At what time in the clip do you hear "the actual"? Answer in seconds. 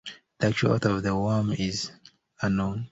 0.39-0.71